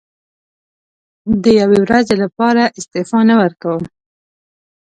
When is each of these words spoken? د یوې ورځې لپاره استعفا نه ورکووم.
د 1.43 1.45
یوې 1.61 1.79
ورځې 1.85 2.15
لپاره 2.23 2.63
استعفا 2.79 3.19
نه 3.29 3.35
ورکووم. 3.41 3.83